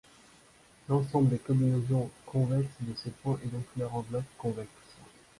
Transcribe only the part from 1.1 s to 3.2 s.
des combinaisons convexes de ces